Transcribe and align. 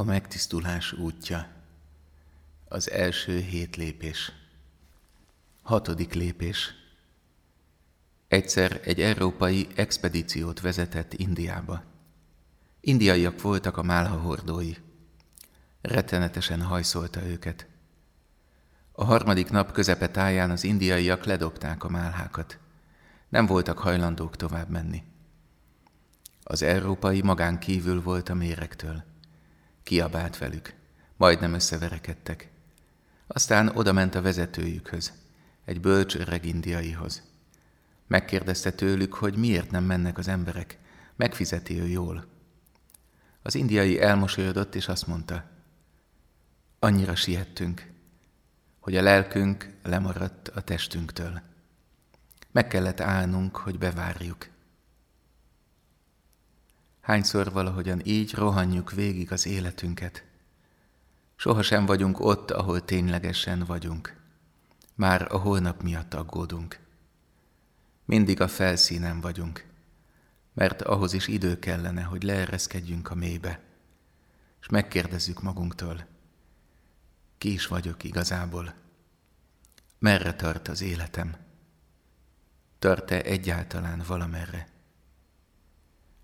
A 0.00 0.04
megtisztulás 0.04 0.92
útja. 0.92 1.46
Az 2.68 2.90
első 2.90 3.38
hét 3.38 3.76
lépés. 3.76 4.32
Hatodik 5.62 6.14
lépés. 6.14 6.74
Egyszer 8.28 8.80
egy 8.84 9.00
európai 9.00 9.66
expedíciót 9.74 10.60
vezetett 10.60 11.12
Indiába. 11.12 11.82
Indiaiak 12.80 13.40
voltak 13.42 13.76
a 13.76 13.82
málha 13.82 14.18
hordói. 14.18 14.74
Rettenetesen 15.80 16.62
hajszolta 16.62 17.22
őket. 17.22 17.66
A 18.92 19.04
harmadik 19.04 19.50
nap 19.50 19.72
közepe 19.72 20.08
táján 20.08 20.50
az 20.50 20.64
indiaiak 20.64 21.24
ledobták 21.24 21.84
a 21.84 21.88
málhákat. 21.88 22.58
Nem 23.28 23.46
voltak 23.46 23.78
hajlandók 23.78 24.36
tovább 24.36 24.68
menni. 24.68 25.02
Az 26.42 26.62
európai 26.62 27.22
magán 27.22 27.58
kívül 27.58 28.02
volt 28.02 28.28
a 28.28 28.34
méregtől 28.34 29.08
kiabált 29.82 30.38
velük. 30.38 30.74
Majdnem 31.16 31.54
összeverekedtek. 31.54 32.50
Aztán 33.26 33.68
oda 33.68 33.92
ment 33.92 34.14
a 34.14 34.22
vezetőjükhöz, 34.22 35.12
egy 35.64 35.80
bölcs 35.80 36.16
öreg 36.16 36.44
indiaihoz. 36.44 37.22
Megkérdezte 38.06 38.70
tőlük, 38.70 39.14
hogy 39.14 39.36
miért 39.36 39.70
nem 39.70 39.84
mennek 39.84 40.18
az 40.18 40.28
emberek, 40.28 40.78
megfizeti 41.16 41.80
ő 41.80 41.86
jól. 41.86 42.26
Az 43.42 43.54
indiai 43.54 44.00
elmosolyodott, 44.00 44.74
és 44.74 44.88
azt 44.88 45.06
mondta, 45.06 45.44
annyira 46.78 47.14
siettünk, 47.14 47.90
hogy 48.78 48.96
a 48.96 49.02
lelkünk 49.02 49.74
lemaradt 49.82 50.48
a 50.48 50.60
testünktől. 50.60 51.40
Meg 52.50 52.66
kellett 52.66 53.00
állnunk, 53.00 53.56
hogy 53.56 53.78
bevárjuk. 53.78 54.48
Hányszor 57.00 57.52
valahogyan 57.52 58.00
így 58.04 58.34
rohanjuk 58.34 58.92
végig 58.92 59.32
az 59.32 59.46
életünket. 59.46 60.24
Sohasem 61.36 61.86
vagyunk 61.86 62.20
ott, 62.20 62.50
ahol 62.50 62.84
ténylegesen 62.84 63.64
vagyunk. 63.64 64.16
Már 64.94 65.32
a 65.32 65.38
holnap 65.38 65.82
miatt 65.82 66.14
aggódunk. 66.14 66.78
Mindig 68.04 68.40
a 68.40 68.48
felszínen 68.48 69.20
vagyunk, 69.20 69.64
mert 70.52 70.82
ahhoz 70.82 71.12
is 71.12 71.28
idő 71.28 71.58
kellene, 71.58 72.02
hogy 72.02 72.22
leereszkedjünk 72.22 73.10
a 73.10 73.14
mélybe, 73.14 73.60
és 74.60 74.68
megkérdezzük 74.68 75.42
magunktól, 75.42 76.06
ki 77.38 77.52
is 77.52 77.66
vagyok 77.66 78.04
igazából, 78.04 78.74
merre 79.98 80.34
tart 80.34 80.68
az 80.68 80.80
életem, 80.80 81.36
tart-e 82.78 83.22
egyáltalán 83.22 84.02
valamerre 84.06 84.68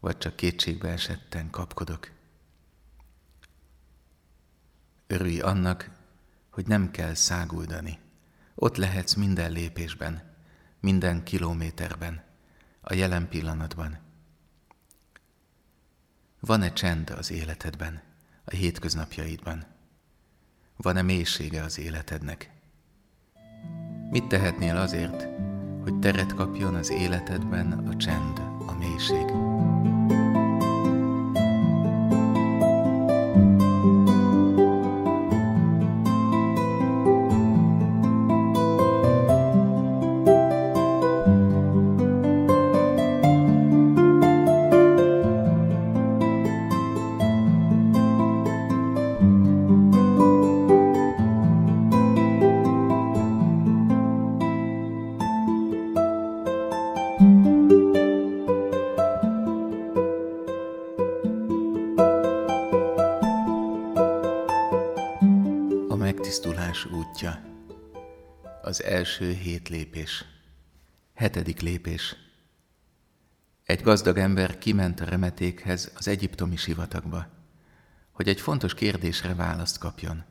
vagy 0.07 0.19
csak 0.19 0.37
kétségbe 0.37 0.89
esetten 0.89 1.51
kapkodok. 1.51 2.11
Örülj 5.07 5.41
annak, 5.41 5.91
hogy 6.51 6.67
nem 6.67 6.91
kell 6.91 7.15
száguldani. 7.15 7.99
Ott 8.55 8.77
lehetsz 8.77 9.15
minden 9.15 9.53
lépésben, 9.53 10.23
minden 10.81 11.23
kilométerben, 11.23 12.23
a 12.81 12.95
jelen 12.95 13.29
pillanatban. 13.29 13.99
Van-e 16.41 16.73
csend 16.73 17.11
az 17.11 17.31
életedben, 17.31 18.03
a 18.45 18.55
hétköznapjaidban? 18.55 19.65
Van-e 20.77 21.03
mélysége 21.03 21.63
az 21.63 21.79
életednek? 21.79 22.51
Mit 24.11 24.27
tehetnél 24.27 24.77
azért, 24.77 25.29
hogy 25.83 25.99
teret 25.99 26.35
kapjon 26.35 26.75
az 26.75 26.91
életedben 26.91 27.73
a 27.73 27.97
csend, 27.97 28.39
a 28.67 28.73
mélység? 28.79 29.46
Megtisztulás 66.07 66.85
útja. 66.85 67.41
Az 68.63 68.83
első 68.83 69.33
hét 69.33 69.69
lépés. 69.69 70.25
Hetedik 71.15 71.61
lépés. 71.61 72.17
Egy 73.65 73.83
gazdag 73.83 74.19
ember 74.19 74.59
kiment 74.59 75.01
a 75.01 75.05
remetékhez 75.05 75.93
az 75.97 76.09
egyiptomi 76.09 76.57
sivatagba, 76.57 77.27
hogy 78.11 78.29
egy 78.29 78.41
fontos 78.41 78.75
kérdésre 78.75 79.35
választ 79.35 79.79
kapjon. 79.79 80.25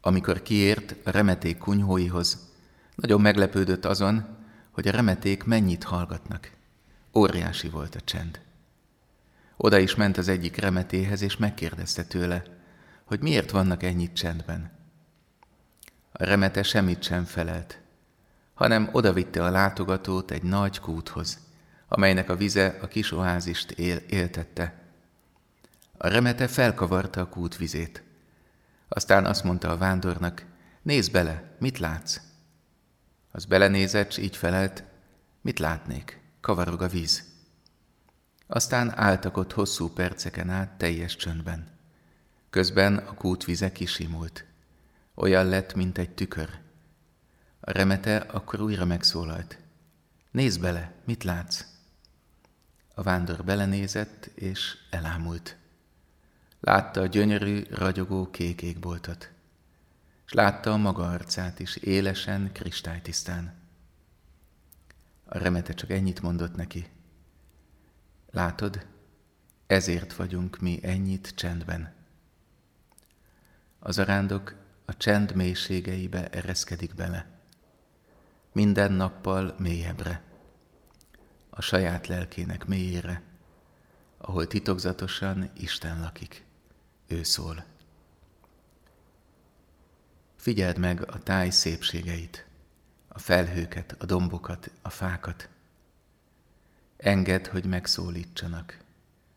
Amikor 0.00 0.42
kiért 0.42 0.94
a 1.04 1.10
remeték 1.10 1.58
kunyhóihoz, 1.58 2.52
nagyon 2.94 3.20
meglepődött 3.20 3.84
azon, 3.84 4.36
hogy 4.70 4.88
a 4.88 4.92
remeték 4.92 5.44
mennyit 5.44 5.84
hallgatnak. 5.84 6.50
Óriási 7.14 7.68
volt 7.68 7.94
a 7.94 8.00
csend. 8.00 8.40
Oda 9.56 9.78
is 9.78 9.94
ment 9.94 10.16
az 10.16 10.28
egyik 10.28 10.56
remetéhez, 10.56 11.22
és 11.22 11.36
megkérdezte 11.36 12.04
tőle, 12.04 12.58
hogy 13.10 13.20
miért 13.20 13.50
vannak 13.50 13.82
ennyit 13.82 14.12
csendben. 14.12 14.70
A 16.12 16.24
remete 16.24 16.62
semmit 16.62 17.02
sem 17.02 17.24
felelt, 17.24 17.80
hanem 18.54 18.88
odavitte 18.92 19.44
a 19.44 19.50
látogatót 19.50 20.30
egy 20.30 20.42
nagy 20.42 20.80
kúthoz, 20.80 21.38
amelynek 21.88 22.30
a 22.30 22.36
vize 22.36 22.78
a 22.82 22.86
kis 22.86 23.12
oázist 23.12 23.70
él, 23.70 23.96
éltette. 23.96 24.74
A 25.96 26.08
remete 26.08 26.48
felkavarta 26.48 27.20
a 27.20 27.28
kút 27.28 27.56
vizét. 27.56 28.02
Aztán 28.88 29.26
azt 29.26 29.44
mondta 29.44 29.70
a 29.70 29.76
vándornak, 29.76 30.44
nézd 30.82 31.12
bele, 31.12 31.56
mit 31.58 31.78
látsz? 31.78 32.20
Az 33.30 33.44
belenézett, 33.44 34.16
így 34.16 34.36
felelt, 34.36 34.84
mit 35.40 35.58
látnék, 35.58 36.20
kavarog 36.40 36.82
a 36.82 36.88
víz. 36.88 37.24
Aztán 38.46 38.98
álltak 38.98 39.36
ott 39.36 39.52
hosszú 39.52 39.88
perceken 39.88 40.50
át 40.50 40.70
teljes 40.70 41.16
csöndben. 41.16 41.78
Közben 42.50 42.96
a 42.96 43.14
kút 43.14 43.44
vize 43.44 43.72
kisimult. 43.72 44.44
Olyan 45.14 45.46
lett, 45.46 45.74
mint 45.74 45.98
egy 45.98 46.10
tükör. 46.10 46.58
A 47.60 47.70
remete 47.70 48.16
akkor 48.16 48.60
újra 48.60 48.84
megszólalt. 48.84 49.58
Nézd 50.30 50.60
bele, 50.60 50.92
mit 51.04 51.24
látsz? 51.24 51.64
A 52.94 53.02
vándor 53.02 53.44
belenézett, 53.44 54.30
és 54.34 54.76
elámult. 54.90 55.56
Látta 56.60 57.00
a 57.00 57.06
gyönyörű, 57.06 57.62
ragyogó 57.70 58.30
kék 58.30 58.62
égboltot, 58.62 59.30
és 60.26 60.32
látta 60.32 60.72
a 60.72 60.76
maga 60.76 61.10
arcát 61.10 61.60
is 61.60 61.76
élesen, 61.76 62.52
kristálytisztán. 62.52 63.54
A 65.24 65.38
remete 65.38 65.72
csak 65.72 65.90
ennyit 65.90 66.22
mondott 66.22 66.54
neki. 66.56 66.86
Látod, 68.30 68.86
ezért 69.66 70.14
vagyunk 70.14 70.60
mi 70.60 70.78
ennyit 70.82 71.32
csendben. 71.34 71.98
Az 73.82 73.98
arándok 73.98 74.54
a 74.84 74.96
csend 74.96 75.34
mélységeibe 75.34 76.28
ereszkedik 76.28 76.94
bele. 76.94 77.26
Minden 78.52 78.92
nappal 78.92 79.54
mélyebbre. 79.58 80.22
A 81.50 81.60
saját 81.60 82.06
lelkének 82.06 82.66
mélyére, 82.66 83.22
ahol 84.18 84.46
titokzatosan 84.46 85.50
Isten 85.54 86.00
lakik. 86.00 86.44
Ő 87.06 87.22
szól. 87.22 87.64
Figyeld 90.36 90.78
meg 90.78 91.10
a 91.10 91.18
táj 91.18 91.50
szépségeit, 91.50 92.46
a 93.08 93.18
felhőket, 93.18 93.94
a 93.98 94.04
dombokat, 94.04 94.70
a 94.82 94.90
fákat. 94.90 95.48
Engedd, 96.96 97.48
hogy 97.48 97.64
megszólítsanak, 97.64 98.78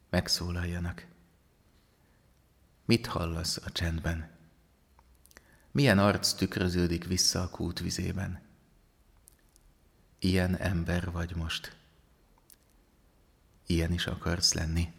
megszólaljanak. 0.09 1.05
Mit 2.85 3.07
hallasz 3.07 3.57
a 3.65 3.71
csendben? 3.71 4.32
Milyen 5.73 5.99
arc 5.99 6.33
tükröződik 6.33 7.05
vissza 7.05 7.41
a 7.41 7.49
kút 7.49 7.79
vizében? 7.79 8.41
Ilyen 10.19 10.55
ember 10.57 11.11
vagy 11.11 11.35
most. 11.35 11.75
Ilyen 13.65 13.91
is 13.91 14.07
akarsz 14.07 14.53
lenni. 14.53 14.91